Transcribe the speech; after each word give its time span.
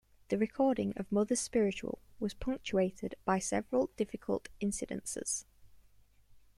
The 0.29 0.37
recording 0.39 0.93
of 0.97 1.11
"Mother's 1.11 1.41
Spiritual" 1.41 1.99
was 2.19 2.33
punctuated 2.33 3.13
by 3.23 3.37
several 3.37 3.91
difficult 3.97 4.49
incidences. 4.59 5.45